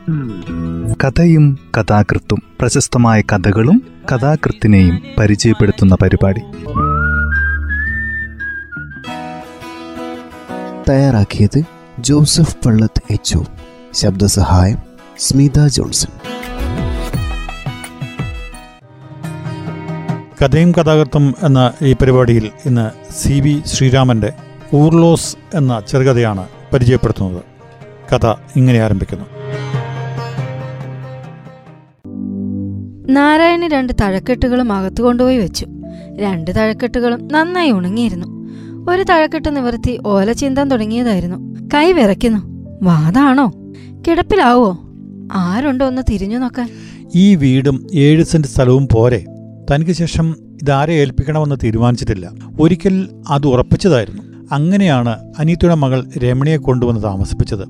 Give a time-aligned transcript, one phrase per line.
[0.00, 6.40] കഥയും കഥാകൃത്തും പ്രശസ്തമായ കഥകളും കഥാകൃത്തിനെയും പരിചയപ്പെടുത്തുന്ന പരിപാടി.
[10.90, 11.62] തയ്യാറാക്കിയത്
[11.98, 13.38] ജോസഫ് പള്ളത്ത് എച്ച്
[13.94, 14.78] ശബ്ദസഹായം
[15.18, 16.08] സ്മിത ജോൺസൺ.
[20.44, 24.32] കഥയും കഥാകൃത്തും എന്ന ഈ പരിപാടിയിൽ ഇന്ന് സി വി ശ്രീരാമന്റെ
[24.74, 27.42] ഊർലോസ് എന്ന ചെറുകഥയാണ് പരിചയപ്പെടുത്തുന്നത്.
[28.14, 28.26] കഥ
[28.56, 29.39] ഇങ്ങനെ ആരംഭിക്കുന്നു.
[33.10, 35.66] നാരായണി രണ്ട് തഴക്കെട്ടുകളും അകത്തു കൊണ്ടുപോയി വെച്ചു.
[36.18, 38.26] രണ്ട് തഴക്കെട്ടുകളും നന്നായി ഉണങ്ങിയിരുന്നു.
[38.90, 41.68] ഒരു തഴക്കെട്ട് നിവർത്തി ഓല ചിന്താൻ തുടങ്ങിയതായിരുന്നു.
[41.74, 42.38] കൈ വിറയ്ക്കുന്നു.
[42.82, 43.52] വാതാണോ
[44.08, 44.78] കിടപ്പിലാവോ?
[45.32, 46.70] ആരുണ്ടോ ഒന്ന് തിരിഞ്ഞു നോക്കാൻ?
[47.14, 49.24] ഈ വീടും ഏഴ് സെന്റ് സ്ഥലവും പോരെ.
[49.70, 52.30] തനിക്ക് ശേഷം ഇതാരെ ഏൽപ്പിക്കണമെന്ന് തീരുമാനിച്ചിട്ടില്ല.
[52.60, 54.22] ഒരിക്കൽ അത് ഉറപ്പിച്ചതായിരുന്നു.
[54.52, 57.68] അങ്ങനെയാണ് അനീത്തയുടെ മകൾ രമണിയെ കൊണ്ടുവന്ന് താമസിപ്പിച്ചത്.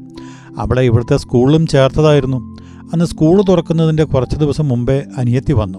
[0.58, 2.49] അവളെ ഇവിടുത്തെ സ്കൂളിലും ചേർത്തതായിരുന്നു.
[2.92, 5.78] അന്ന് സ്കൂൾ തുറക്കുന്നതിന്റെ കുറച്ച് ദിവസം മുമ്പേ അനിയത്തി വന്നു.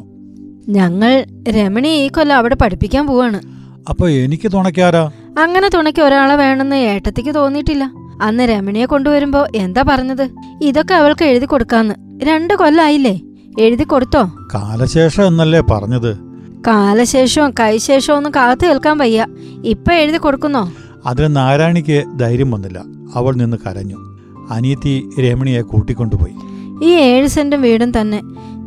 [0.69, 3.39] ഞങ്ങൾ രമണി ഈ കൊല്ലം അവിടെ പഠിപ്പിക്കാൻ പോവാണ്.
[3.89, 7.91] അപ്പൊ എനിക്ക് തുണയ്ക്കാരാ അങ്ങനെ തുണയ്ക്ക് ഒരാളെ വേണമെന്ന് ഏട്ടത്തിക്ക് തോന്നിയിട്ടില്ല.
[8.21, 10.29] അന്ന് രമണിയെ കൊണ്ടുവരുമ്പോ എന്താ പറഞ്ഞത്?
[10.61, 11.95] ഇതൊക്കെ അവൾക്ക് എഴുതി കൊടുക്കാന്ന്.
[12.23, 13.21] രണ്ടു കൊല്ലായില്ലേ
[13.59, 14.31] എഴുതി കൊടുത്തോ?
[14.53, 16.17] കാലശേഷം എന്നല്ലേ പറഞ്ഞത്?
[16.67, 19.25] കാലശേഷവും കൈശേഷവും ഒന്നും കാത്തു കേൾക്കാൻ വയ്യ.
[19.65, 20.71] ഇപ്പൊ എഴുതി കൊടുക്കുന്നോ?
[21.05, 22.83] അതിന് നാരായണിക്ക് ധൈര്യം വന്നില്ല.
[23.15, 24.17] അവൾ നിന്ന് കരഞ്ഞു.
[24.49, 26.50] അനിയത്തി രമണിയെ കൂട്ടിക്കൊണ്ടുപോയി.
[26.83, 28.21] ഈ ഏഴ് സെന്റും വീടും തന്നെ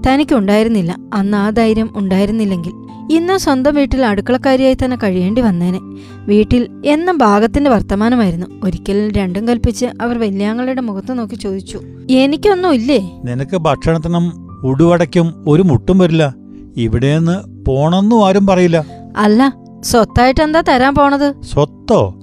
[0.07, 0.97] തനിക്കുണ്ടായിരുന്നില്ല.
[1.15, 2.73] അന്ന് ആ ധൈര്യം ഉണ്ടായിരുന്നില്ലെങ്കിൽ
[3.13, 5.81] ഇന്ന് സ്വന്തം വീട്ടിൽ അടുക്കളക്കാരിയായി തന്നെ കഴിയേണ്ടി വന്നേനെ.
[6.29, 8.47] വീട്ടിൽ എന്നും ഭാഗത്തിന്റെ വർത്തമാനമായിരുന്നു.
[8.65, 13.01] ഒരിക്കൽ രണ്ടും കൽപ്പിച്ച് അവർ വല്യാങ്ങളുടെ മുഖത്ത് നോക്കി ചോദിച്ചു എനിക്കൊന്നും ഇല്ലേ?
[13.25, 14.27] നിനക്ക് ഭക്ഷണത്തിനും
[14.65, 16.35] ഉടുവടയ്ക്കും ഒരു മുട്ടും വരില്ല.
[16.77, 18.85] ഇവിടെന്ന് പോണെന്നും ആരും പറയില്ല.
[19.17, 21.35] അല്ല സ്വത്തായിട്ട് എന്താ തരാൻ പോണത്?
[21.43, 22.15] സ്വത്തോ?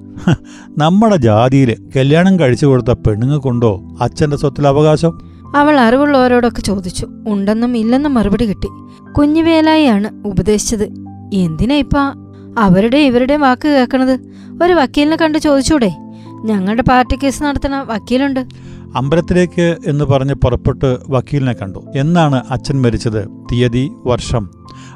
[0.78, 8.46] നമ്മുടെ ജാതിയിൽ കല്യാണം കഴിച്ചു കൊടുത്ത പെണ്ണുങ്ങൾക്കുണ്ടോ അച്ഛന്റെ സ്വത്തിൽ അവകാശം അവൾ അറിവുള്ളവരോടൊക്കെ ചോദിച്ചു ഉണ്ടെന്നും ഇല്ലെന്നും മറുപടി
[8.46, 8.68] കിട്ടി.
[9.14, 10.84] കുഞ്ഞുവേലായിയാണ് ഉപദേശിച്ചത്.
[11.34, 11.98] എന്തിനാ ഇപ്പ?
[12.60, 14.20] അവരുടെ ഇവരുടെ വാക്ക് കേൾക്കണത്.
[14.64, 15.92] ഒരു വക്കീലിനെ കണ്ട് ചോദിച്ചൂടെ?
[16.46, 18.40] ഞങ്ങളുടെ പാർട്ടി കേസ് നടത്തണ വക്കീലുണ്ട്.
[18.96, 21.86] അമ്പലത്തിലേക്ക് എന്ന് പറഞ്ഞ് പുറപ്പെട്ട് വക്കീലിനെ കണ്ടു.
[21.96, 24.50] എന്നാണ് അച്ഛൻ മരിച്ചത് തീയതി വർഷം.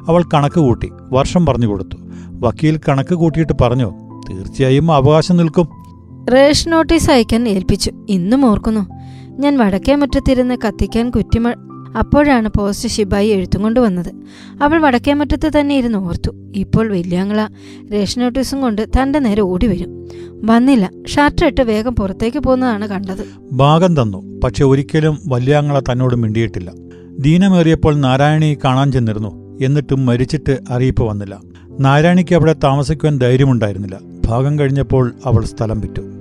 [0.08, 1.98] അവൾ കണക്ക് കൂട്ടി വർഷം പറഞ്ഞു കൊടുത്തു.
[2.30, 3.94] വക്കീൽ കണക്ക് കൂട്ടിയിട്ട് പറഞ്ഞു
[4.30, 5.68] തീർച്ചയായും അവകാശം നിൽക്കും.
[6.34, 7.92] റേഷൻ നോട്ടീസ് അയക്കാൻ ഏൽപ്പിച്ചു.
[8.10, 8.95] ഇന്നും ഓർക്കുന്നു.
[9.40, 11.50] ഞാൻ വടക്കേ മുറ്റത്തിരുന്ന് കത്തിക്കാൻ കുറ്റിമ
[12.00, 14.14] അപ്പോഴാണ് പോസ്റ്റ് ശിബായി എഴുത്തും കൊണ്ടുവന്നത്
[14.62, 16.32] അവൾ വടക്കേ മുറ്റത്ത് തന്നെ ഇരുന്ന് ഓർത്തു.
[16.56, 17.48] ഇപ്പോൾ വല്യാങ്ങള
[17.94, 20.10] റേഷൻ നോട്ടീസും കൊണ്ട് തന്റെ നേരെ ഓടി വരും.
[20.44, 20.92] വന്നില്ല.
[21.08, 23.26] ഷർട്ട് ഇട്ട് വേഗം പുറത്തേക്ക് പോകുന്നതാണ് കണ്ടത്.
[23.52, 24.40] ഭാഗം തന്നു.
[24.40, 26.72] പക്ഷെ ഒരിക്കലും വല്യാങ്ങള തന്നോട് മിണ്ടിയിട്ടില്ല.
[27.20, 29.60] ദീനമേറിയപ്പോൾ നാരായണി കാണാൻ ചെന്നിരുന്നു.
[29.62, 31.42] എന്നിട്ടും മരിച്ചിട്ട് അറിയിപ്പ് വന്നില്ല.
[31.80, 34.00] നാരായണിക്ക് അവിടെ താമസിക്കുവാൻ ധൈര്യമുണ്ടായിരുന്നില്ല.
[34.26, 36.15] ഭാഗം കഴിഞ്ഞപ്പോൾ അവൾ സ്ഥലം വിറ്റു.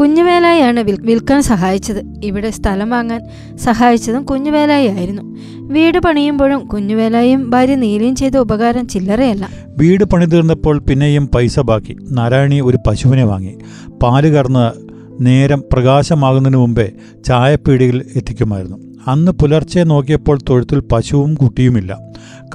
[0.00, 2.02] കുഞ്ഞുവേലായാണ് വിൽ വിൽക്കാൻ സഹായിച്ചത്.
[2.24, 3.20] ഇവിടെ സ്ഥലം വാങ്ങാൻ
[3.56, 9.48] സഹായിച്ചതും കുഞ്ഞുവേലായി ആയിരുന്നു വീട് പണിയുമ്പോഴും കുഞ്ഞുവേലായും ഭാര്യ നീലയും ചെയ്ത ഉപകാരം ചില്ലറയല്ല.
[9.78, 11.96] വീട് പണി തീർന്നപ്പോൾ പിന്നെയും പൈസ ബാക്കി.
[12.10, 13.58] നാരായണി ഒരു പശുവിനെ വാങ്ങി.
[14.02, 14.72] പാൽ കറന്ന്
[15.20, 16.92] നേരം പ്രകാശമാകുന്നതിന് മുമ്പേ
[17.26, 18.76] ചായപ്പീടിയിൽ എത്തിക്കുമായിരുന്നു.
[19.06, 21.98] അന്ന് പുലർച്ചെ നോക്കിയപ്പോൾ തൊഴുത്തിൽ പശുവും കുട്ടിയുമില്ല.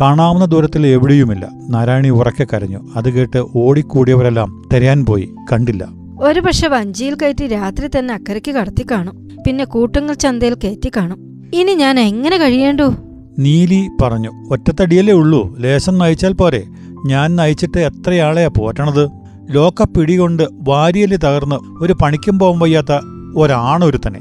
[0.01, 1.49] കാണാവുന്ന ദൂരത്തിൽ എവിടെയുമില്ല.
[1.69, 2.89] നാരായണി ഉറക്കെ കരഞ്ഞു.
[2.95, 5.29] അത് കേട്ട് ഓടിക്കൂടിയവരെല്ലാം തെരയാൻ പോയി.
[5.51, 6.02] കണ്ടില്ല.
[6.23, 9.29] ഒരു പക്ഷെ വഞ്ചിയിൽ കയറ്റി രാത്രി തന്നെ അക്കരയ്ക്ക് കടത്തി കാണും.
[9.47, 11.49] പിന്നെ കൂട്ടുങ്ങൽ ചന്തയിൽ കയറ്റി കാണും.
[11.53, 12.93] ഇനി ഞാൻ എങ്ങനെ കഴിയേണ്ടു?
[13.39, 15.57] നീലി പറഞ്ഞു ഒറ്റത്തടിയല്ലേ ഉള്ളൂ.
[15.59, 16.63] ലേശം നയിച്ചാൽ പോരെ.
[17.05, 19.09] ഞാൻ നയിച്ചിട്ട് എത്രയാളെയാ പോറ്റണത്?
[19.49, 22.99] ലോക്ക പിടികൊണ്ട് വാരിയൽ തകർന്ന് ഒരു പണിക്കും പോകാൻ വയ്യാത്ത
[23.37, 24.19] ഒരാണൊരുത്തനെ.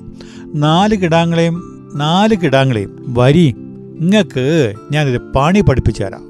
[0.54, 1.62] നാല് കിടാങ്ങളെയും
[1.94, 3.54] നാല് കിടാങ്ങളെയും വരി
[4.00, 6.28] ഇങ്ങക്ക് ഞാനൊരു പണി പഠിപ്പിച്ചു തരാം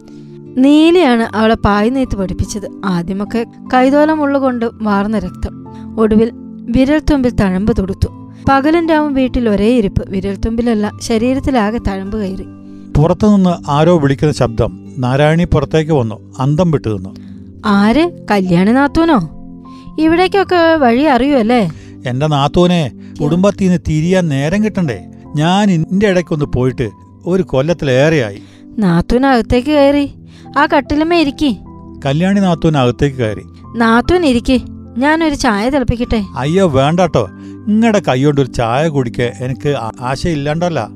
[0.58, 2.70] നീലിയാണ് അവളെ പായ് നെയ്ത്ത് പഠിപ്പിച്ചത്.
[2.84, 5.61] ആദ്യമൊക്കെ കൈതോലം ഉള്ളുകൊണ്ട് വാർന്ന രക്തം.
[5.98, 6.30] ഒടുവിൽ
[6.60, 8.08] വിരൽത്തുമ്പിൽ തഴമ്പ് തൊടുത്തു.
[8.48, 10.10] പകലും രാവും വീട്ടിൽ ഒരേ ഇരിപ്പ്.
[10.10, 12.44] വിരൽത്തുമ്പിലല്ല ശരീരത്തിലാകെ തഴമ്പ് കയറി.
[12.97, 17.16] പുറത്തുനിന്ന് ആരോ വിളിക്കുന്ന ശബ്ദം നാരായണി പുറത്തേക്ക് വന്നു അന്തം വിട്ടു നിന്നു.
[17.66, 18.26] ആര്?
[18.31, 19.31] കല്യാണി നാത്തൂനോ?
[19.98, 21.70] ഇവിടേക്കൊക്കെ വഴി അറിയുമല്ലേ
[22.06, 22.91] എന്റെ നാത്തൂനെ
[23.22, 25.05] കുടുംബത്തിൽ നിന്ന് തിരിയാൻ നേരം കിട്ടണ്ടേ?
[25.37, 26.90] ഞാൻ ഇന്റെ ഇടയ്ക്കൊന്ന് പോയിട്ട്
[27.26, 28.43] ഒരു കൊല്ലത്തിലേറെയായി.
[28.78, 30.11] നാത്തൂനകത്തേക്ക് കയറി.
[30.58, 31.56] ആ കട്ടിലുമേ ഇരിക്കി.
[32.06, 33.43] കല്യാണി നാത്തൂൻ അകത്തേക്ക് കയറി.
[33.76, 34.64] നാത്തൂൻ ഇരിക്കി.
[34.98, 36.24] ഞാനൊരു ചായ തിളപ്പിക്കട്ടെ?
[36.36, 37.28] അയ്യോ വേണ്ടട്ടോ.
[37.68, 40.88] നിങ്ങളുടെ കൈകൊണ്ട് ഒരു ചായ കുടിക്ക എനിക്ക് ആശയില്ലാണ്ടല്ല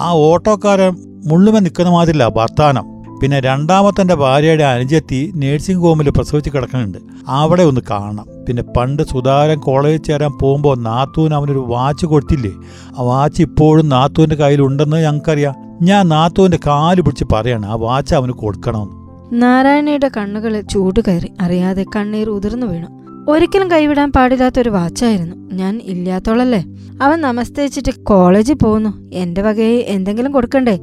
[0.00, 0.96] ആ ഓട്ടോക്കാരൻ
[1.26, 2.84] മുള്ളുമ നിൽക്കുന്ന മാതിരില്ല വർത്താനം.
[3.22, 6.98] പിന്നെ രണ്ടാമത്തെ ഭാര്യയുടെ അനുജത്തി നേഴ്സിംഗ് ഹോമിൽ പ്രസവിച്ച് കിടക്കുന്നുണ്ട്.
[7.28, 8.26] അവിടെ ഒന്ന് കാണണം.
[8.48, 12.52] പിന്നെ പണ്ട് സുധാരൻ കോളേജിൽ ചേരാൻ പോകുമ്പോൾ നാത്തൂൻ അവനൊരു വാച്ച് കൊടുത്തില്ലേ?
[12.98, 15.54] ആ വാച്ച് ഇപ്പോഴും നാത്തൂന്റെ കയ്യിലുണ്ടെന്ന് ഞങ്ങൾക്കറിയാം.
[15.82, 19.42] ഞാൻ നാത്തൂന്റെ കാൽ പിടിച്ച് പറയാണ് ആ വാച്ച് അവന് കൊടുക്കണമെന്ന്.
[19.42, 21.32] നാരായണയുടെ കണ്ണുകളിൽ ചൂട് കയറി.
[21.40, 23.03] അറിയാതെ കണ്ണീർ ഉതിർന്നു വീണു.
[23.28, 25.36] ഒരിക്കലും കൈവിടാൻ പാടില്ലാത്തൊരു വാച്ചായിരുന്നു.
[25.52, 26.64] ഞാൻ ഇല്ലാത്തോളല്ലേ?
[27.02, 29.10] അവൻ നമസ്തേച്ചിട്ട് കോളേജിൽ പോകുന്നു.
[29.12, 30.78] എന്റെ വകയെ എന്തെങ്കിലും കൊടുക്കണ്ടേ?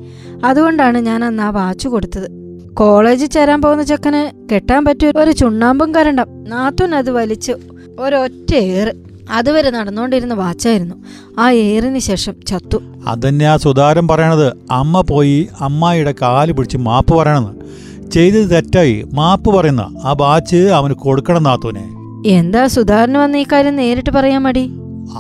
[0.46, 2.32] അതുകൊണ്ടാണ് ഞാൻ അന്ന് ആ വാച്ച് കൊടുത്തത്.
[2.74, 6.44] കോളേജിൽ ചേരാൻ പോകുന്ന ചെക്കന് കെട്ടാൻ പറ്റിയ ഒരു ചുണ്ണാമ്പും കരണ്ടം.
[6.44, 7.52] നാത്തൂൻ അത് വലിച്ച്
[8.00, 8.92] ഒരൊറ്റ ഏറ്.
[9.32, 10.96] അതുവരെ നടന്നുകൊണ്ടിരുന്ന വാച്ചായിരുന്നു.
[11.40, 12.78] ആ ഏറിന് ശേഷം ചത്തു.
[13.08, 14.54] അതന്നെ ആ സുതാരം പറയണത്.
[14.72, 18.12] അമ്മ പോയി അമ്മായിയുടെ കാൽ പിടിച്ച് മാപ്പ് പറയണമെന്ന്.
[18.12, 19.06] ചെയ്തത് തെറ്റായി.
[19.14, 22.01] മാപ്പ് പറയുന്ന ആ വാച്ച് അവന് കൊടുക്കണം നാത്തൂനെ.
[22.28, 24.72] എന്താ സുധാകരന് വന്ന ഈ കാര്യം നേരിട്ട് പറയാൻ മടി?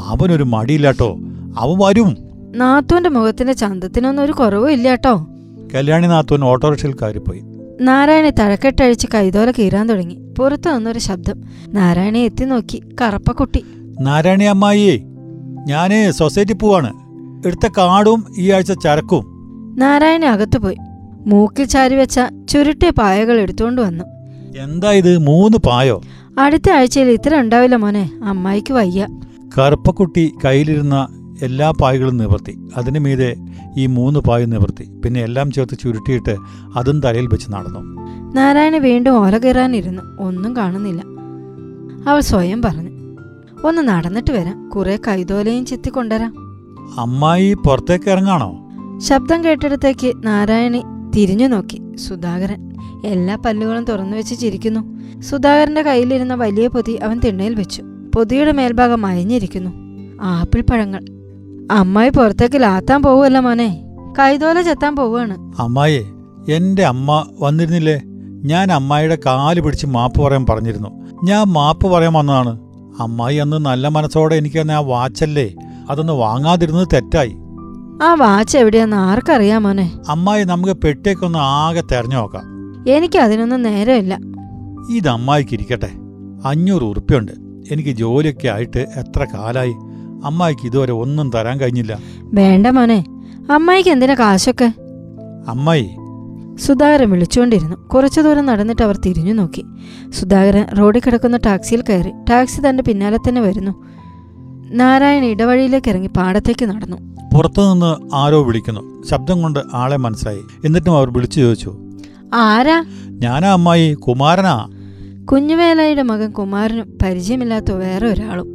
[0.06, 1.18] അവനൊരു മടിയില്ലാട്ടോ.
[1.57, 2.18] അവൻ വരും.
[2.56, 5.27] നാത്തുവിന്റെ മുഖത്തിന്റെ ചന്തത്തിനൊന്നും ഒരു കുറവും ഇല്ലാട്ടോ.
[5.74, 7.42] കല്യാണി നാത്തുവൻ ഓട്ടോറിക്ഷയിൽ കയറിപ്പോയി.
[7.81, 10.15] നാരായണി തഴക്കെട്ടഴിച്ച് കൈതോല കീറാൻ തുടങ്ങി.
[10.39, 11.42] പുറത്തു നിന്നൊരു ശബ്ദം.
[11.68, 12.83] നാരായണി എത്തി നോക്കി.
[13.01, 13.63] കറപ്പക്കുട്ടി.
[14.01, 14.98] നാരായണി അമ്മായിയേ
[15.68, 16.94] ഞാൻ സൊസൈറ്റി പോവാണ്.
[17.48, 19.24] എടുത്ത കാടും ഈ ആഴ്ച ചരക്കും.
[19.80, 20.77] നാരായണി അകത്തു പോയി.
[21.25, 22.19] മൂക്കിൽ ചാരി വെച്ച
[22.50, 24.03] ചുരുട്ടിയ പായകൾ എടുത്തുകൊണ്ട് വന്നു.
[24.59, 25.18] എന്താ ഇത്?
[25.18, 26.01] മൂന്ന് പായോ?
[26.39, 28.12] അടുത്ത ആഴ്ചയിൽ ഇത്ര ഉണ്ടാവില്ല മോനെ.
[28.24, 29.07] അമ്മായിക്ക് വയ്യ.
[29.57, 31.07] കറുപ്പക്കുട്ടി കയ്യിലിരുന്ന
[31.42, 32.57] എല്ലാ പായകളും നിവർത്തി.
[32.78, 33.36] അതിനു മീതെ
[33.78, 34.83] ഈ മൂന്ന് പായും നിവർത്തി.
[35.06, 36.36] പിന്നെ എല്ലാം ചേർത്ത് ചുരുട്ടിയിട്ട്
[36.75, 37.80] അതും തലയിൽ വെച്ച് നടന്നു.
[38.36, 40.01] നാരായണ വീണ്ടും ഓല കയറാനിരുന്നു.
[40.19, 41.04] ഒന്നും കാണുന്നില്ല.
[42.10, 42.89] അവൾ സ്വയം പറഞ്ഞു.
[43.68, 44.69] ഒന്ന് നടന്നിട്ട് വരാം.
[44.69, 46.34] കുറെ കൈതോലയും ചെത്തി കൊണ്ടുവരാം.
[47.00, 48.57] അമ്മായി പുറത്തേക്ക് ഇറങ്ങാണോ?
[49.00, 50.84] ശബ്ദം കേട്ടിടത്തേക്ക് നാരായണി
[51.16, 51.95] തിരിഞ്ഞു നോക്കി.
[51.95, 52.72] സുധാകരൻ
[53.06, 55.00] എല്ലാ പല്ലുകളും തുറന്നു വെച്ച് ചിരിക്കുന്നു.
[55.19, 57.84] സുധാകരന്റെ കയ്യിലിരുന്ന വലിയ പൊതി അവൻ തിണ്ണയിൽ വെച്ചു.
[58.16, 59.72] പൊതിയുടെ മേൽഭാഗം അയഞ്ഞിരിക്കുന്നു
[60.22, 61.06] ആപ്പിൾ പഴങ്ങൾ.
[61.72, 63.84] അമ്മായി പുറത്തേക്ക് ലാത്താൻ പോവുമല്ല മോനെ.
[64.19, 65.62] കൈതോല ചെത്താൻ പോവുകയാണ്.
[65.62, 66.08] അമ്മായി
[66.50, 68.02] എന്റെ അമ്മ വന്നിരുന്നില്ലേ?
[68.46, 70.90] ഞാൻ അമ്മായിയുടെ കാൽ പിടിച്ച് മാപ്പ് പറയാൻ പറഞ്ഞിരുന്നു.
[71.24, 72.60] ഞാൻ മാപ്പ് പറയാൻ വന്നതാണ്.
[73.00, 75.54] അമ്മായി അന്ന് നല്ല മനസ്സോടെ എനിക്ക് തന്നെ ആ വാച്ചല്ലേ?
[75.90, 77.36] അതൊന്ന് വാങ്ങാതിരുന്നത് തെറ്റായി.
[78.04, 80.00] ആ വാച്ച് എവിടെയാന്ന് ആർക്കറിയാം മോനെ.
[80.10, 82.44] അമ്മായി നമുക്ക് പെട്ടേക്കൊന്ന് ഒന്ന് ആകെ തെരഞ്ഞു നോക്കാം.
[82.92, 84.19] എനിക്ക് അതിനൊന്നും നേരമില്ല.
[84.89, 85.89] ഇത് അമ്മായിക്ക് ഇരിക്കട്ടെ.
[86.45, 87.31] അഞ്ഞൂറ് ഉറുപ്പ്യുണ്ട്.
[87.72, 89.72] എനിക്ക് ജോലിയൊക്കെ ആയിട്ട് എത്ര കാലായി?
[90.25, 92.00] അമ്മായിക്ക് ഇതുവരെ ഒന്നും തരാൻ കഴിഞ്ഞില്ല.
[92.19, 93.04] വേണ്ട മോനെ.
[93.51, 94.74] അമ്മായിക്ക് എന്തിനാ കാശൊക്കെ?
[95.48, 95.89] അമ്മായി.
[96.56, 97.75] സുധാകരൻ വിളിച്ചുകൊണ്ടിരുന്നു.
[97.75, 99.66] കുറച്ചു ദൂരം നടന്നിട്ട് അവർ തിരിഞ്ഞു നോക്കി.
[100.10, 102.12] സുധാകരൻ റോഡിൽ കിടക്കുന്ന ടാക്സിയിൽ കയറി.
[102.30, 103.72] ടാക്സി തന്റെ പിന്നാലെ തന്നെ വരുന്നു.
[104.72, 106.98] നാരായണ ഇടവഴിയിലേക്ക് ഇറങ്ങി പാടത്തേക്ക് നടന്നു.
[107.36, 109.04] പുറത്തുനിന്ന് ആരോ വിളിക്കുന്നു.
[109.10, 110.42] ശബ്ദം കൊണ്ട് ആളെ മനസ്സിലായി.
[110.66, 111.91] എന്നിട്ടും അവർ വിളിച്ചു ചോദിച്ചു.
[112.33, 112.86] ആരാ?
[113.10, 114.69] ഞാനാ അമ്മായി കുമാരനാ.
[115.31, 118.48] കുഞ്ഞുവേലയുടെ മകൻ കുമാരനും പരിചയമില്ലാത്ത വേറെ ഒരാളും.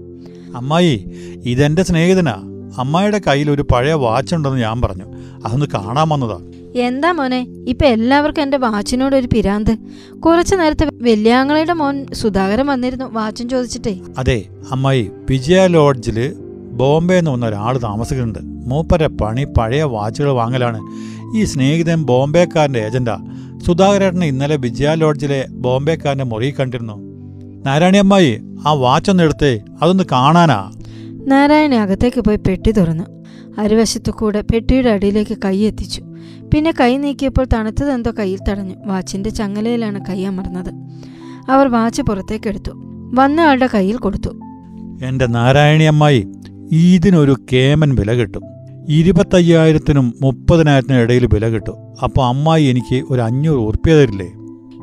[0.56, 1.11] അമ്മായി
[1.44, 2.34] ഇതെന്റെ സ്നേഹിതനാ.
[2.78, 5.05] അമ്മായിയുടെ കയ്യിൽ ഒരു പഴയ വാച്ച് ഉണ്ടെന്ന് ഞാൻ പറഞ്ഞു.
[5.46, 6.38] അതൊന്ന് കാണാൻ വന്നതാ.
[6.75, 7.46] എന്താ മോനെ?
[7.69, 9.76] ഇപ്പൊ എല്ലാവർക്കും എന്റെ വാച്ചിനോട് ഒരു പിരാന്ത്.
[10.19, 14.00] കുറച്ചു നേരത്തെ വെല്ലിയാങ്ങളുടെ മോൻ സുധാകരൻ വന്നിരുന്നു വാച്ചും ചോദിച്ചിട്ടേ.
[14.19, 16.34] അതെ അമ്മായി വിജയ ലോഡ്ജിൽ
[16.72, 18.38] ബോംബെ എന്ന് വന്ന ഒരാൾ താമസിക്കുന്നുണ്ട്.
[18.43, 20.81] മൂപ്പരെ പണി പഴയ വാച്ചുകൾ വാങ്ങലാണ്.
[21.37, 23.19] ഈ സ്നേഹിതൻ ബോംബെക്കാരന്റെ ഏജന്റാ.
[23.67, 26.95] സുധാകരേട്ടനെ ഇന്നലെ വിജയ ലോഡ്ജിലെ ബോംബെക്കാരന്റെ മുറി കണ്ടിരുന്നു.
[27.67, 30.73] നാരായണിയമ്മായി ആ വാച്ചൊന്ന് എടുത്തേ അതൊന്ന് കാണാനാ.
[31.27, 33.05] നാരായണ അകത്തേക്ക് പോയി പെട്ടി തുറന്നു.
[33.59, 36.03] അരുവശത്തു കൂടെ പെട്ടിയുടെ അടിയിലേക്ക് കൈ എത്തിച്ചു.
[36.55, 38.75] പിന്നെ കൈ നീക്കിയപ്പോൾ തണുത്തതെന്തോ കയ്യിൽ തടഞ്ഞു.
[38.87, 40.73] വാച്ചിന്റെ ചങ്ങലയിലാണ് കൈ അമർന്നത്.
[41.51, 42.71] അവർ വാച്ച് പുറത്തേക്കെടുത്തു.
[43.15, 44.41] വന്ന ആളുടെ കയ്യിൽ കൊടുത്തു.
[45.05, 46.29] എന്റെ നാരായണി അമ്മായി
[46.73, 48.43] ഇതിനൊരു കേമൻ വില കിട്ടും.
[48.88, 51.75] ഇരുപത്തയ്യായിരത്തിനും മുപ്പതിനായിരത്തിനും ഇടയിൽ വില കിട്ടും.
[52.03, 54.33] അപ്പൊ അമ്മായി എനിക്ക് ഒരു അഞ്ഞൂറ് ഉറുപ്പ്യ തരില്ലേ?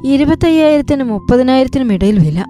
[0.06, 2.46] ഇരുപത്തയ്യായിരത്തിനും മുപ്പതിനായിരത്തിനും ഇടയിൽ വില.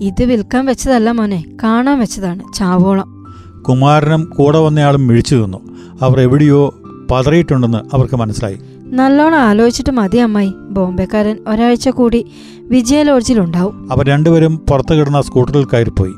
[0.00, 3.24] ഇത് വിൽക്കാൻ വെച്ചതല്ല മോനെ കാണാൻ വെച്ചതാണ് ചാവോളം.
[3.68, 5.58] കുമാരനും കൂടെ വന്നയാളും മിഴിച്ചു നിന്നു.
[6.02, 6.74] അവർ എവിടെയോ
[7.10, 8.58] പതറിയിട്ടുണ്ടെന്ന് അവർക്ക് മനസ്സിലായി.
[8.84, 12.24] നല്ലോണം ആലോചിച്ചിട്ട് മതി അമ്മായി ബോംബെക്കാരൻ ഒരാഴ്ച കൂടി
[12.60, 16.12] വിജയ ലോഡ്ജിലുണ്ടാവും അവർ രണ്ടുപേരും പുറത്തു കിടന്ന സ്കൂട്ടറിൽ കയറിപ്പോയി.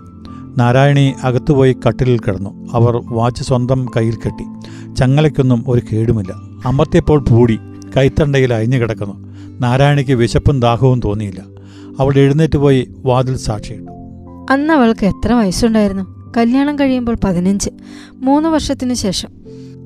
[0.59, 2.69] നാരായണി അകത്തുപോയി കട്ടിലിൽ കിടന്നു.
[2.73, 4.45] അവർ വാച്ച് സ്വന്തം കയ്യിൽ കെട്ടി.
[4.95, 6.33] ചങ്ങലയ്ക്കൊന്നും ഒരു കേടുമില്ല.
[6.69, 7.59] അമർത്തിയപ്പോൾ പൂടി
[7.97, 9.33] കൈത്തണ്ടയിൽ അയഞ്ഞു കിടക്കുന്നു.
[9.61, 11.43] നാരായണിക്ക് വിശപ്പും ദാഹവും തോന്നിയില്ല.
[12.01, 13.93] അവൾ എഴുന്നേറ്റ് പോയി വാതിൽ സാക്ഷിയിട്ടു.
[14.51, 16.33] അന്ന് അവൾക്ക് എത്ര വയസ്സുണ്ടായിരുന്നു?
[16.37, 17.71] കല്യാണം കഴിയുമ്പോൾ പതിനഞ്ച്.
[18.13, 19.29] മൂന്ന് വർഷത്തിനു ശേഷം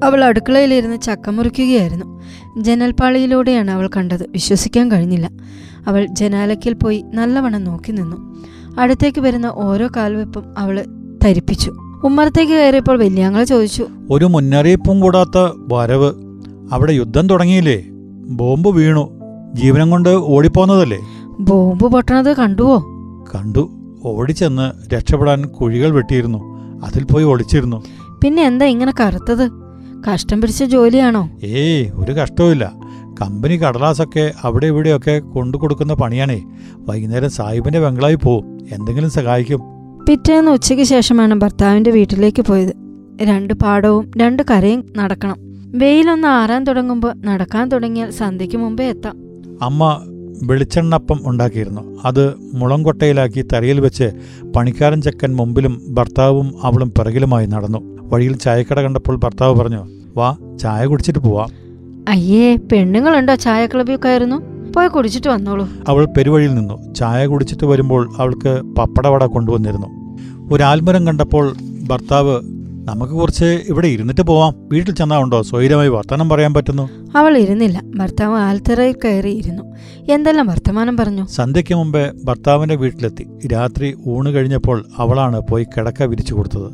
[0.05, 2.23] അവൾ അടുക്കളയിലിരുന്ന് ചക്ക മുറിക്കുകയായിരുന്നു.
[2.61, 4.31] ജനൽപ്പാളിയിലൂടെയാണ് അവൾ കണ്ടത്.
[4.31, 5.31] വിശ്വസിക്കാൻ കഴിഞ്ഞില്ല.
[5.87, 8.37] അവൾ ജനാലയ്ക്കിൽ പോയി നല്ലവണ്ണം നോക്കി നിന്നു.
[8.79, 10.85] അടുത്തേക്ക് വരുന്ന ഓരോ കാൽവെപ്പും അവൾ
[11.23, 11.73] ധരിപ്പിച്ചു.
[12.05, 15.39] ഉമ്മറത്തേക്ക് കയറിയപ്പോൾ വല്യാങ്ങളെ ചോദിച്ചു ഒരു മുന്നറിയിപ്പും കൂടാത്ത
[15.73, 16.13] വരവ്.
[16.73, 17.85] അവിടെ യുദ്ധം തുടങ്ങിയില്ലേ?
[18.27, 19.11] ബോംബ് വീണു.
[19.55, 20.99] ജീവനം കൊണ്ട് ഓടിപ്പോന്നതല്ലേ?
[21.41, 22.79] ബോംബ് പൊട്ടണത് കണ്ടുവോ?
[23.35, 23.71] കണ്ടു.
[24.05, 26.39] ഓടിച്ചെന്ന് രക്ഷപ്പെടാൻ കുഴികൾ വെട്ടിയിരുന്നു.
[26.85, 27.83] അതിൽ പോയി ഒളിച്ചിരുന്നു.
[28.25, 29.51] പിന്നെ എന്താ ഇങ്ങനെ കറുത്തത്?
[30.13, 31.31] കഷ്ടം പിടിച്ച ജോലിയാണോ?
[31.45, 32.73] ഏയ് ഒരു കഷ്ടവുമില്ല.
[33.21, 36.43] കമ്പനി കടലാസൊക്കെ അവിടെ ഇവിടെയൊക്കെ കൊണ്ടു കൊടുക്കുന്ന പണിയാണേ.
[36.79, 38.56] വൈകുന്നേരം സാഹിബിന്റെ ബംഗ്ലാവിൽ പോവും.
[38.73, 39.61] എന്തെങ്കിലും സഹായിക്കും.
[40.09, 42.73] പിറ്റേന്ന് ഉച്ചയ്ക്ക് ശേഷമാണ് ഭർത്താവിന്റെ വീട്ടിലേക്ക് പോയത്.
[43.23, 45.37] രണ്ട് പാടവും രണ്ട് കരയും നടക്കണം.
[45.79, 49.17] വെയിലൊന്ന് ആറാൻ തുടങ്ങുമ്പോൾ നടക്കാൻ തുടങ്ങിയാൽ സന്ധ്യക്ക് മുമ്പേ എത്താം.
[49.63, 50.01] അമ്മ
[50.43, 52.01] വെളിച്ചെണ്ണപ്പം ഉണ്ടാക്കിയിരുന്നു.
[52.05, 54.13] അത് മുളംകൊട്ടയിലാക്കി തറയിൽ വെച്ച്
[54.57, 57.99] പണിക്കാരൻ ചെക്കൻ മുമ്പിലും ഭർത്താവും അവളും പിറകിലുമായി നടന്നു.
[58.03, 61.47] വഴിയിൽ ചായക്കട കണ്ടപ്പോൾ ഭർത്താവ് പറഞ്ഞു വാ ചായ കുടിച്ചിട്ട് പോവാ.
[62.09, 64.56] അയ്യേ പെണ്ണുങ്ങളുണ്ടോ ചായ ക്ലബിൽ കയറുന്നു?
[64.77, 65.69] പോയി കുടിച്ചിട്ട് വന്നോളൂ.
[65.89, 66.95] അവൾ പെരുവഴിയിൽ നിന്നു.
[66.95, 69.87] ചായ കുടിച്ചിട്ട് വരുമ്പോൾ അവൾക്ക് പപ്പടവട കൊണ്ടുവന്നിരുന്നു.
[70.55, 71.55] ഒരു ആൽമരം കണ്ടപ്പോൾ
[71.89, 72.41] ഭർത്താവ്
[72.85, 74.55] നമുക്ക് കുറച്ച് ഇവിടെ ഇരുന്നിട്ട് പോവാം.
[74.73, 75.43] വീട്ടിൽ ചെന്നാ ഉണ്ടോ?
[75.43, 76.89] സ്വൈരമായി വർത്തമാനം പറയാൻ പറ്റുന്നു.
[77.17, 77.83] അവൾ ഇരുന്നില്ല.
[77.97, 79.63] ഭർത്താവ് ആൽത്തറയിൽ കയറി ഇരുന്നു.
[80.13, 81.27] എന്തെല്ലാം വർത്തമാനം പറഞ്ഞു?
[81.27, 83.49] സന്ധ്യയ്ക്ക് മുമ്പേ ഭർത്താവിന്റെ വീട്ടിലെത്തി.
[83.49, 86.71] രാത്രി ഊണ് കഴിഞ്ഞപ്പോൾ അവളാണ് പോയി കിടക്ക വിരിച്ചു കൊടുത്തത്.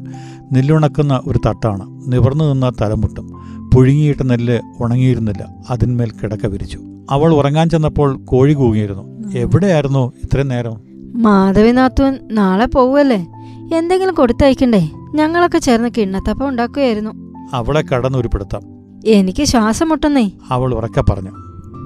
[0.55, 2.13] നെല്ലുണക്കുന്ന ഒരു തട്ടാണ്.
[2.13, 3.29] നിവർന്നു നിന്ന തലമുട്ടും.
[3.75, 5.49] പുഴുങ്ങിയിട്ട നെല്ല് ഉണങ്ങിയിരുന്നില്ല.
[5.71, 6.81] അതിന്മേൽ കിടക്ക വിരിച്ചു.
[7.11, 10.81] അവൾ ഉറങ്ങാൻ ചെന്നപ്പോൾ കോഴി കൂകിയിരുന്നു എവിടെയായിരുന്നു ഇത്രയും നേരം?
[11.15, 13.27] മാധവിനാത്തുവൻ നാളെ പോവല്ലേ
[13.75, 14.91] എന്തെങ്കിലും കൊടുത്തയക്കണ്ടേ?
[15.15, 17.11] ഞങ്ങളൊക്കെ ചേർന്ന് കിണ്ണത്തപ്പം ഉണ്ടാക്കുകയായിരുന്നു.
[17.53, 18.63] അവളെ കടന്നുരുപ്പെടുത്താം.
[19.07, 20.31] എനിക്ക് ശ്വാസം മുട്ടുന്നേ.
[20.51, 21.31] അവൾ ഉറക്കെ പറഞ്ഞു.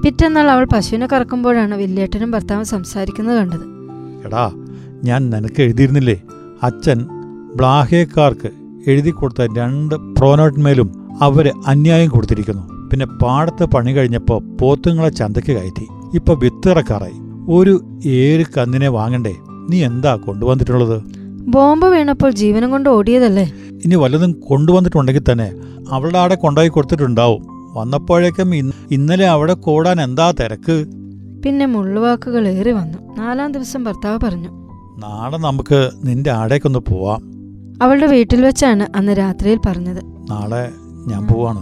[0.05, 3.65] പിറ്റന്നാൾ അവൾ പശുവിനെ കറക്കുമ്പോഴാണ് വില്ലേട്ടനും ഭർത്താവും സംസാരിക്കുന്നത് കണ്ടത്.
[4.27, 4.51] എടാ
[5.03, 6.21] ഞാൻ നിനക്ക് എഴുതിയിരുന്നില്ലേ?
[6.63, 7.07] അച്ഛൻ
[7.55, 8.49] ബ്ലാഹേക്കാർക്ക്
[8.87, 12.89] എഴുതി കൊടുത്ത രണ്ട് പ്രോനോട്ടിന്മേലും അവർ അന്യായം കൊടുത്തിരിക്കുന്നു.
[12.89, 15.87] പിന്നെ പാടത്ത് പണി കഴിഞ്ഞപ്പോൾ പോത്തുങ്ങളെ ചന്തയ്ക്ക് കയറ്റി.
[16.15, 17.17] ഇപ്പൊ വിത്തിറക്കാറായി.
[17.49, 19.35] ഒരു ഏഴ് കന്നിനെ വാങ്ങണ്ടേ?
[19.69, 21.01] നീ എന്താ കൊണ്ടുവന്നിട്ടുള്ളത്?
[21.47, 23.51] ബോംബ് വീണപ്പോൾ ജീവനം കൊണ്ട് ഓടിയതല്ലേ?
[23.85, 25.53] ഇനി വല്ലതും കൊണ്ടുവന്നിട്ടുണ്ടെങ്കിൽ തന്നെ
[25.91, 27.41] അവളുടെ ആടെ കൊണ്ടുപോയി കൊടുത്തിട്ടുണ്ടാവും.
[27.73, 28.55] വന്നപ്പോഴേക്കും
[28.91, 30.85] ഇന്നലെ അവിടെ കൂടാൻ എന്താ തിരക്ക്?
[31.45, 32.97] പിന്നെ മുള്ളുവാക്കുകൾ ഏറി വന്നു.
[33.17, 34.49] നാലാം ദിവസം ഭർത്താവ് പറഞ്ഞു.
[34.99, 37.21] നാളെ നമുക്ക് നിന്റെ ആടേക്കൊന്ന് പോവാം.
[37.81, 40.01] അവളുടെ വീട്ടിൽ വെച്ചാണ് അന്ന് രാത്രിയിൽ പറഞ്ഞത്.
[40.29, 40.69] നാളെ
[41.07, 41.61] ഞാൻ പോവാണ്.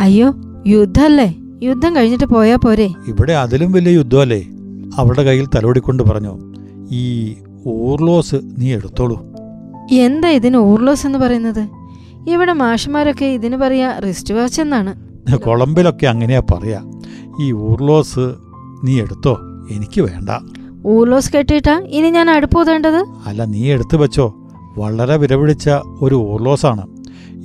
[0.00, 0.34] അയ്യോ
[0.66, 1.34] യുദ്ധല്ലേ?
[1.62, 2.88] യുദ്ധം കഴിഞ്ഞിട്ട് പോയാ പോരെ?
[3.08, 4.40] ഇവിടെ അതിലും വലിയ യുദ്ധമല്ലേ?
[4.96, 6.34] അവളുടെ കയ്യിൽ തലോടിക്കൊണ്ട് പറഞ്ഞു
[6.92, 7.34] ഈ
[7.66, 9.16] ഊർലോസ് നീ എടുത്തോളൂ.
[9.92, 11.68] എന്താ ഇതിന് ഊർലോസ് എന്ന് പറയുന്നത്?
[12.30, 14.92] ഇവിടെ മാഷുമാരൊക്കെ ഇതിന് പറയാ റിസ്റ്റ് വാച്ച് എന്നാണ്.
[15.36, 16.80] കൊളംബിലൊക്കെ അങ്ങനെയാ പറയാ.
[17.40, 18.24] ഈ ഊർലോസ്
[18.84, 19.38] നീ എടുത്തോ?
[19.70, 20.30] എനിക്ക് വേണ്ട.
[20.86, 24.34] ഊർലോസ് കെട്ടിയിട്ടാ ഇനി ഞാൻ അടുപ്പൂതേണ്ടത് അല്ല നീ എടുത്തു വെച്ചോ.
[24.78, 25.70] വളരെ വിലപിടിച്ച
[26.02, 26.86] ഒരു ഊർലോസാണ്.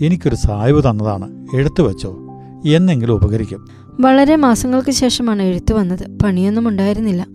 [0.02, 1.48] എനിക്കൊരു സായ്വ് തന്നതാണ്.
[1.56, 2.20] എടുത്തു വെച്ചോ.
[2.68, 3.68] എന്നെങ്കിലും ഉപകരിക്കും.
[4.00, 6.18] വളരെ മാസങ്ങൾക്ക് ശേഷമാണ് എഴുത്തു വന്നത്.
[6.24, 7.28] പണിയൊന്നും ഉണ്ടായിരുന്നില്ല.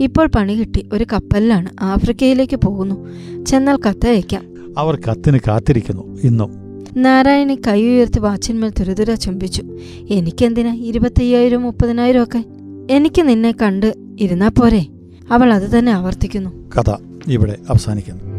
[0.00, 0.88] ഇപ്പോൾ പണി കിട്ടി.
[0.92, 1.68] ഒരു കപ്പലിലാണ്.
[1.80, 3.08] ആഫ്രിക്കയിലേക്ക് പോകുന്നു.
[3.44, 4.44] ചെന്നാൽ കത്തയക്കാം
[4.78, 6.18] അവർ കത്തിന് കാത്തിരിക്കുന്നു.
[6.24, 6.50] ഇന്നും.
[6.96, 9.62] നാരായണി കൈ ഉയർത്തി വാച്ചിന്മേൽ തുരതുര ചുംബിച്ചു.
[10.10, 12.44] എനിക്കെന്തിനാ ഇരുപത്തയ്യായിരം മുപ്പതിനായിരം ഒക്കെ?
[12.90, 14.86] എനിക്ക് നിന്നെ കണ്ട് ഇരുന്നാ പോരെ.
[15.30, 16.50] അവൾ അത് തന്നെ ആവർത്തിക്കുന്നു.
[16.78, 16.94] കഥ
[17.28, 18.35] ഇവിടെ അവസാനിക്കുന്നു.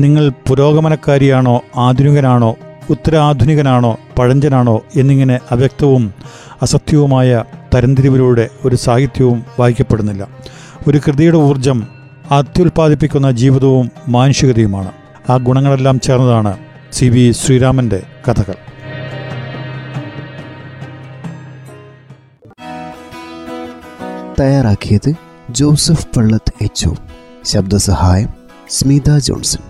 [0.00, 2.56] നിങ്ങൾ പുരോഗമനക്കാരിയാണോ ആധുനികനാണോ
[2.90, 6.14] ഉത്തരാധുനികനാണോ പഴഞ്ചനാണോ എന്നിങ്ങനെ അവ്യക്തവും
[6.62, 10.28] അസത്യവുമായ തരംതിരിവിലൂടെ ഒരു സാഹിത്യവും വായിക്കപ്പെടുന്നില്ല.
[10.88, 11.86] ഒരു കൃതിയുടെ ഊർജം
[12.30, 14.92] അത്യുൽപാദിപ്പിക്കുന്ന ജീവിതവും മാനുഷികതയുമാണ്.
[15.30, 16.58] ആ ഗുണങ്ങളെല്ലാം ചേർന്നതാണ്
[16.92, 18.54] സി വി ശ്രീരാമന്റെ കഥകൾ.
[24.40, 25.12] തയ്യാറാക്കിയത്
[25.50, 26.88] ജോസഫ് പള്ളത്ത് എച്ച്
[27.44, 28.28] ശബ്ദസഹായം
[28.70, 29.69] സ്മിത ജോൺസൺ.